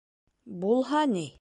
—Булһа 0.63 1.05
ни? 1.15 1.27